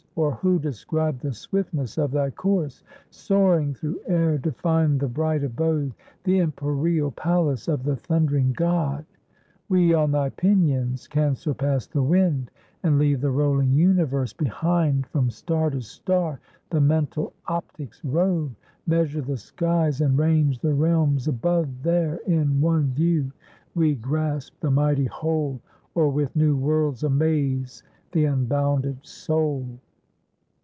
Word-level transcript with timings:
Or 0.17 0.33
who 0.33 0.59
describe 0.59 1.19
the 1.21 1.31
swiftness 1.31 1.97
of 1.97 2.11
thy 2.11 2.31
course? 2.31 2.83
Soaring 3.09 3.73
through 3.73 4.01
air 4.05 4.37
to 4.39 4.51
find 4.51 4.99
the 4.99 5.07
bright 5.07 5.41
abode, 5.41 5.93
The 6.25 6.41
empyreal 6.41 7.11
palace 7.15 7.69
of 7.69 7.83
the 7.83 7.95
thundering 7.95 8.51
God, 8.51 9.05
We 9.69 9.93
on 9.93 10.11
thy 10.11 10.29
pinions 10.29 11.07
can 11.07 11.35
surpass 11.37 11.87
the 11.87 12.03
wind, 12.03 12.51
And 12.83 12.99
leave 12.99 13.21
the 13.21 13.31
rolling 13.31 13.71
universe 13.71 14.33
behind, 14.33 15.07
From 15.07 15.29
star 15.29 15.69
to 15.69 15.79
star 15.79 16.41
the 16.71 16.81
mental 16.81 17.31
optics 17.47 18.03
rove, 18.03 18.51
Measure 18.85 19.21
the 19.21 19.37
skies, 19.37 20.01
and 20.01 20.19
range 20.19 20.59
the 20.59 20.73
realms 20.73 21.29
above, 21.29 21.83
There 21.83 22.17
in 22.27 22.59
one 22.59 22.91
view 22.91 23.31
we 23.75 23.95
grasp 23.95 24.59
the 24.59 24.71
mighty 24.71 25.05
whole, 25.05 25.61
Or 25.95 26.09
with 26.09 26.35
new 26.35 26.57
worlds 26.57 27.01
amaze 27.05 27.81
the 28.11 28.25
unbounded 28.25 29.05
soul." 29.05 29.79